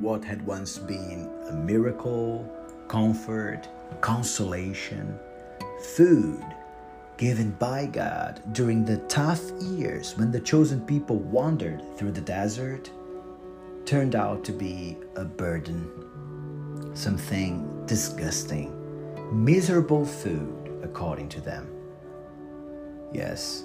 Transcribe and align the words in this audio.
what 0.00 0.24
had 0.24 0.44
once 0.46 0.78
been 0.78 1.30
a 1.48 1.52
miracle, 1.52 2.48
comfort, 2.88 3.68
consolation, 4.00 5.18
food 5.96 6.44
given 7.16 7.50
by 7.52 7.86
God 7.86 8.42
during 8.52 8.84
the 8.84 8.98
tough 9.08 9.50
years 9.60 10.16
when 10.18 10.30
the 10.30 10.40
chosen 10.40 10.80
people 10.84 11.16
wandered 11.16 11.82
through 11.96 12.12
the 12.12 12.20
desert 12.20 12.90
turned 13.86 14.14
out 14.14 14.44
to 14.44 14.52
be 14.52 14.98
a 15.14 15.24
burden, 15.24 16.90
something 16.94 17.86
disgusting, 17.86 18.72
miserable 19.32 20.04
food, 20.04 20.80
according 20.82 21.28
to 21.30 21.40
them. 21.40 21.68
Yes, 23.12 23.64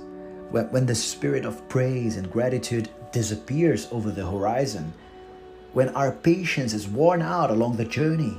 when 0.52 0.85
the 0.85 0.95
spirit 0.95 1.43
of 1.43 1.67
praise 1.67 2.17
and 2.17 2.31
gratitude 2.31 2.89
disappears 3.11 3.88
over 3.91 4.11
the 4.11 4.25
horizon, 4.25 4.93
when 5.73 5.89
our 5.89 6.11
patience 6.11 6.73
is 6.73 6.88
worn 6.88 7.21
out 7.21 7.49
along 7.49 7.77
the 7.77 7.85
journey, 7.85 8.38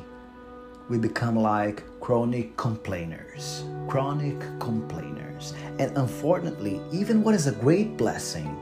we 0.91 0.99
become 0.99 1.35
like 1.37 1.83
chronic 2.01 2.55
complainers. 2.59 3.65
Chronic 3.89 4.39
complainers. 4.59 5.55
And 5.79 5.97
unfortunately, 5.97 6.81
even 6.93 7.23
what 7.23 7.35
is 7.35 7.47
a 7.47 7.53
great 7.53 7.97
blessing 7.97 8.55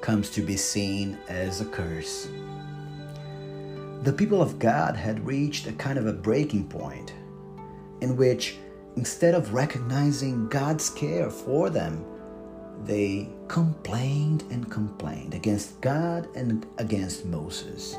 comes 0.00 0.30
to 0.30 0.42
be 0.42 0.56
seen 0.56 1.18
as 1.28 1.60
a 1.60 1.64
curse. 1.64 2.28
The 4.04 4.12
people 4.12 4.40
of 4.40 4.60
God 4.60 4.94
had 4.94 5.26
reached 5.26 5.66
a 5.66 5.72
kind 5.72 5.98
of 5.98 6.06
a 6.06 6.12
breaking 6.12 6.68
point 6.68 7.12
in 8.00 8.16
which, 8.16 8.58
instead 8.94 9.34
of 9.34 9.54
recognizing 9.54 10.48
God's 10.48 10.88
care 10.88 11.30
for 11.30 11.68
them, 11.68 12.04
they 12.84 13.28
complained 13.48 14.44
and 14.50 14.70
complained 14.70 15.34
against 15.34 15.80
God 15.80 16.28
and 16.34 16.66
against 16.78 17.24
Moses. 17.24 17.98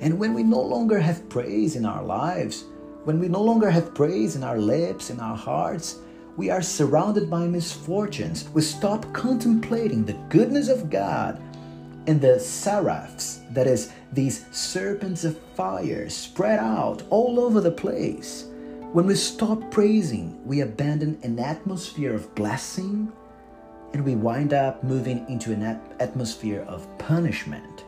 And 0.00 0.18
when 0.18 0.34
we 0.34 0.42
no 0.42 0.60
longer 0.60 0.98
have 0.98 1.28
praise 1.28 1.76
in 1.76 1.84
our 1.84 2.02
lives, 2.02 2.64
when 3.04 3.18
we 3.18 3.28
no 3.28 3.42
longer 3.42 3.70
have 3.70 3.94
praise 3.94 4.36
in 4.36 4.44
our 4.44 4.58
lips, 4.58 5.10
in 5.10 5.20
our 5.20 5.36
hearts, 5.36 5.98
we 6.36 6.50
are 6.50 6.62
surrounded 6.62 7.28
by 7.28 7.46
misfortunes. 7.46 8.48
We 8.50 8.62
stop 8.62 9.12
contemplating 9.12 10.04
the 10.04 10.18
goodness 10.28 10.68
of 10.68 10.90
God 10.90 11.40
and 12.06 12.20
the 12.20 12.40
seraphs, 12.40 13.40
that 13.50 13.66
is, 13.66 13.92
these 14.12 14.46
serpents 14.50 15.24
of 15.24 15.38
fire 15.54 16.08
spread 16.08 16.58
out 16.58 17.02
all 17.10 17.38
over 17.38 17.60
the 17.60 17.70
place. 17.70 18.46
When 18.92 19.06
we 19.06 19.14
stop 19.14 19.70
praising, 19.70 20.44
we 20.44 20.60
abandon 20.60 21.18
an 21.22 21.38
atmosphere 21.38 22.14
of 22.14 22.34
blessing 22.34 23.12
and 23.92 24.04
we 24.04 24.14
wind 24.14 24.52
up 24.52 24.82
moving 24.82 25.28
into 25.28 25.52
an 25.52 25.62
atmosphere 26.00 26.64
of 26.68 26.86
punishment. 26.98 27.84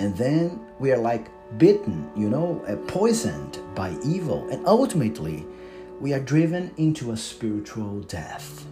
And 0.00 0.16
then 0.16 0.60
we 0.78 0.92
are 0.92 0.98
like 0.98 1.28
bitten, 1.58 2.10
you 2.16 2.28
know, 2.28 2.64
uh, 2.66 2.76
poisoned 2.88 3.58
by 3.74 3.96
evil, 4.04 4.48
and 4.50 4.66
ultimately 4.66 5.46
we 6.00 6.12
are 6.12 6.20
driven 6.20 6.72
into 6.76 7.12
a 7.12 7.16
spiritual 7.16 8.00
death. 8.00 8.66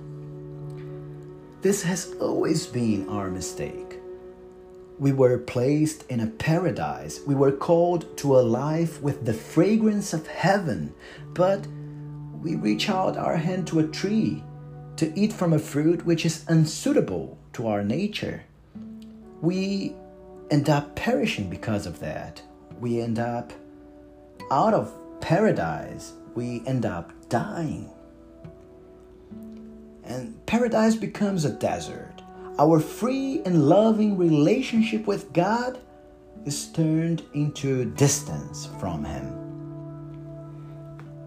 This 1.62 1.82
has 1.84 2.14
always 2.20 2.66
been 2.66 3.08
our 3.08 3.30
mistake. 3.30 4.00
We 4.98 5.12
were 5.12 5.38
placed 5.38 6.04
in 6.10 6.20
a 6.20 6.26
paradise. 6.26 7.20
We 7.26 7.34
were 7.34 7.52
called 7.52 8.16
to 8.18 8.36
a 8.36 8.42
life 8.42 9.00
with 9.00 9.24
the 9.24 9.32
fragrance 9.32 10.12
of 10.12 10.26
heaven, 10.26 10.94
but 11.34 11.66
we 12.40 12.56
reach 12.56 12.90
out 12.90 13.16
our 13.16 13.36
hand 13.36 13.68
to 13.68 13.78
a 13.78 13.86
tree 13.86 14.42
to 15.02 15.18
eat 15.18 15.32
from 15.32 15.52
a 15.52 15.58
fruit 15.58 16.06
which 16.06 16.24
is 16.24 16.44
unsuitable 16.46 17.36
to 17.52 17.66
our 17.66 17.82
nature. 17.82 18.44
We 19.40 19.96
end 20.48 20.68
up 20.68 20.94
perishing 20.94 21.50
because 21.50 21.86
of 21.86 21.98
that. 21.98 22.40
We 22.78 23.00
end 23.00 23.18
up 23.18 23.52
out 24.52 24.74
of 24.74 24.94
paradise. 25.20 26.12
We 26.36 26.62
end 26.68 26.86
up 26.86 27.10
dying. 27.28 27.90
And 30.04 30.46
paradise 30.46 30.94
becomes 30.94 31.44
a 31.44 31.50
desert. 31.50 32.22
Our 32.60 32.78
free 32.78 33.42
and 33.44 33.68
loving 33.68 34.16
relationship 34.16 35.08
with 35.08 35.32
God 35.32 35.80
is 36.46 36.68
turned 36.68 37.24
into 37.34 37.86
distance 37.96 38.68
from 38.78 39.04
Him. 39.04 39.26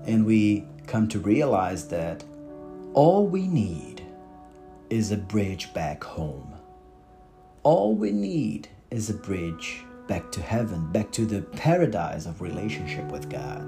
And 0.05 0.25
we 0.25 0.65
come 0.87 1.09
to 1.09 1.19
realize 1.19 1.89
that 1.89 2.23
all 2.95 3.27
we 3.27 3.45
need 3.45 4.01
is 4.89 5.11
a 5.11 5.17
bridge 5.17 5.73
back 5.73 6.01
home. 6.01 6.55
All 7.63 7.93
we 7.93 8.13
need 8.13 8.69
is 8.89 9.09
a 9.09 9.13
bridge 9.13 9.83
back 10.07 10.31
to 10.31 10.41
heaven, 10.41 10.93
back 10.93 11.11
to 11.11 11.25
the 11.25 11.41
paradise 11.41 12.25
of 12.25 12.41
relationship 12.41 13.11
with 13.11 13.29
God. 13.29 13.67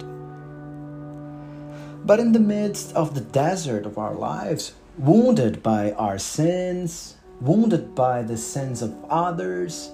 But 2.06 2.22
in 2.22 2.32
the 2.32 2.40
midst 2.40 2.96
of 2.96 3.16
the 3.16 3.22
desert 3.22 3.86
of 3.86 3.98
our 3.98 4.14
lives, 4.14 4.76
wounded 4.98 5.62
by 5.62 5.92
our 5.94 6.18
sins, 6.18 7.18
wounded 7.42 7.94
by 7.96 8.22
the 8.22 8.38
sins 8.38 8.82
of 8.82 8.96
others, 9.10 9.92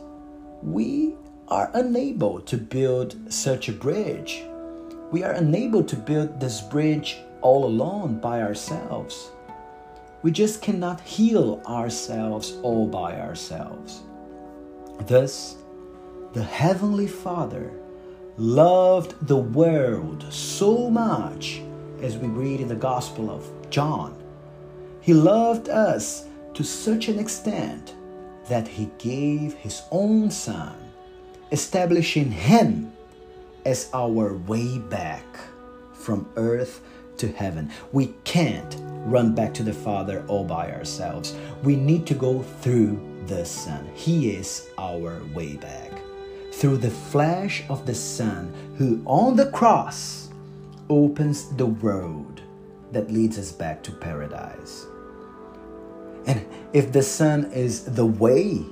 we 0.61 1.15
are 1.47 1.71
unable 1.73 2.39
to 2.41 2.55
build 2.55 3.15
such 3.33 3.67
a 3.67 3.73
bridge. 3.73 4.43
We 5.11 5.23
are 5.23 5.31
unable 5.31 5.83
to 5.85 5.95
build 5.95 6.39
this 6.39 6.61
bridge 6.61 7.17
all 7.43 7.65
alone 7.65 8.19
by 8.19 8.41
ourselves. 8.41 9.29
We 10.23 10.31
just 10.31 10.61
cannot 10.61 11.01
heal 11.01 11.61
ourselves 11.67 12.57
all 12.63 12.87
by 12.87 13.19
ourselves. 13.19 14.01
Thus, 15.05 15.57
the 16.31 16.43
Heavenly 16.43 17.07
Father 17.07 17.71
loved 18.37 19.27
the 19.27 19.37
world 19.37 20.25
so 20.33 20.89
much, 20.89 21.61
as 22.01 22.17
we 22.17 22.27
read 22.27 22.61
in 22.61 22.67
the 22.67 22.75
Gospel 22.75 23.29
of 23.29 23.45
John. 23.69 24.17
He 25.01 25.13
loved 25.13 25.69
us 25.69 26.25
to 26.53 26.63
such 26.63 27.09
an 27.09 27.19
extent 27.19 27.93
that 28.47 28.67
He 28.67 28.89
gave 28.97 29.53
His 29.53 29.81
own 29.91 30.31
Son, 30.31 30.75
establishing 31.51 32.31
Him 32.31 32.93
as 33.65 33.89
our 33.93 34.35
way 34.35 34.79
back 34.79 35.25
from 35.93 36.29
earth 36.35 36.81
to 37.23 37.31
heaven. 37.31 37.71
We 37.93 38.07
can't 38.25 38.75
run 39.05 39.33
back 39.33 39.53
to 39.53 39.63
the 39.63 39.73
Father 39.73 40.25
all 40.27 40.43
by 40.43 40.73
ourselves. 40.73 41.33
We 41.63 41.77
need 41.77 42.05
to 42.07 42.13
go 42.13 42.41
through 42.41 42.99
the 43.27 43.45
Son. 43.45 43.89
He 43.95 44.31
is 44.31 44.67
our 44.77 45.23
way 45.33 45.55
back. 45.55 45.91
Through 46.51 46.77
the 46.77 46.91
flesh 46.91 47.63
of 47.69 47.85
the 47.85 47.95
Son, 47.95 48.53
who 48.77 49.01
on 49.05 49.37
the 49.37 49.49
cross 49.51 50.29
opens 50.89 51.47
the 51.55 51.67
road 51.67 52.41
that 52.91 53.09
leads 53.09 53.39
us 53.39 53.53
back 53.53 53.81
to 53.83 53.91
paradise. 53.93 54.85
And 56.25 56.45
if 56.73 56.91
the 56.91 57.03
Son 57.03 57.45
is 57.53 57.85
the 57.85 58.05
way, 58.05 58.65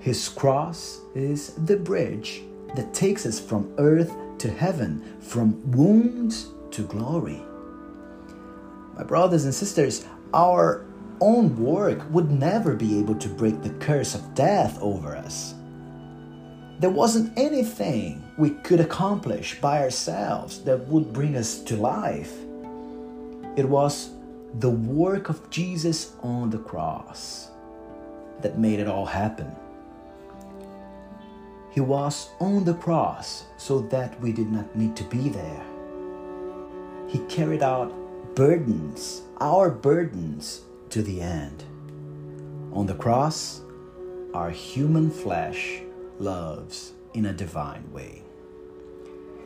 his 0.00 0.28
cross 0.28 1.00
is 1.14 1.54
the 1.54 1.76
bridge 1.76 2.42
that 2.74 2.92
takes 2.92 3.24
us 3.26 3.38
from 3.38 3.72
earth 3.78 4.12
to 4.38 4.50
heaven, 4.50 5.20
from 5.20 5.70
wounds 5.70 6.48
to 6.74 6.82
glory. 6.82 7.42
My 8.96 9.04
brothers 9.04 9.44
and 9.44 9.54
sisters, 9.54 10.04
our 10.32 10.84
own 11.20 11.56
work 11.56 12.02
would 12.10 12.30
never 12.30 12.74
be 12.74 12.98
able 12.98 13.14
to 13.16 13.28
break 13.28 13.62
the 13.62 13.70
curse 13.70 14.14
of 14.14 14.34
death 14.34 14.78
over 14.80 15.16
us. 15.16 15.54
There 16.80 16.90
wasn't 16.90 17.36
anything 17.38 18.24
we 18.36 18.50
could 18.50 18.80
accomplish 18.80 19.60
by 19.60 19.82
ourselves 19.82 20.62
that 20.64 20.88
would 20.88 21.12
bring 21.12 21.36
us 21.36 21.60
to 21.60 21.76
life. 21.76 22.32
It 23.56 23.68
was 23.68 24.10
the 24.58 24.70
work 24.70 25.28
of 25.28 25.48
Jesus 25.50 26.12
on 26.22 26.50
the 26.50 26.58
cross 26.58 27.50
that 28.40 28.58
made 28.58 28.80
it 28.80 28.88
all 28.88 29.06
happen. 29.06 29.54
He 31.70 31.80
was 31.80 32.30
on 32.40 32.64
the 32.64 32.74
cross 32.74 33.44
so 33.56 33.80
that 33.80 34.20
we 34.20 34.32
did 34.32 34.50
not 34.50 34.74
need 34.76 34.96
to 34.96 35.04
be 35.04 35.28
there. 35.28 35.73
He 37.14 37.20
carried 37.28 37.62
out 37.62 37.94
burdens, 38.34 39.22
our 39.40 39.70
burdens, 39.70 40.62
to 40.90 41.00
the 41.00 41.20
end. 41.20 41.62
On 42.72 42.86
the 42.86 42.94
cross, 42.94 43.60
our 44.34 44.50
human 44.50 45.12
flesh 45.12 45.80
loves 46.18 46.94
in 47.12 47.26
a 47.26 47.32
divine 47.32 47.88
way. 47.92 48.22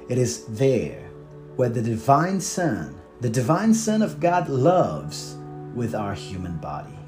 It 0.08 0.16
is 0.16 0.46
there 0.46 1.10
where 1.56 1.68
the 1.68 1.82
divine 1.82 2.40
Son, 2.40 2.98
the 3.20 3.28
divine 3.28 3.74
Son 3.74 4.00
of 4.00 4.18
God, 4.18 4.48
loves 4.48 5.36
with 5.74 5.94
our 5.94 6.14
human 6.14 6.56
body. 6.56 6.98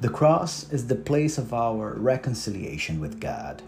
The 0.00 0.08
cross 0.08 0.72
is 0.72 0.86
the 0.86 0.94
place 0.94 1.36
of 1.36 1.52
our 1.52 1.92
reconciliation 1.98 3.00
with 3.00 3.20
God. 3.20 3.60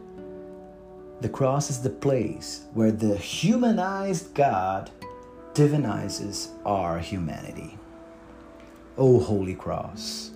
The 1.21 1.29
cross 1.29 1.69
is 1.69 1.83
the 1.83 1.91
place 1.91 2.63
where 2.73 2.91
the 2.91 3.19
humanized 3.19 4.33
God 4.33 4.91
divinizes 5.55 6.49
our 6.67 6.99
humanity. 6.99 7.79
O 8.99 9.21
Holy 9.21 9.55
Cross, 9.55 10.33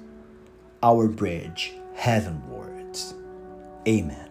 our 0.82 1.08
bridge 1.08 1.74
heavenwards. 1.94 3.14
Amen. 3.86 4.27